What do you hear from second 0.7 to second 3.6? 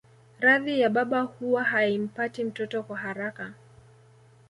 ya baba huwa haimpati mtoto kwa haraka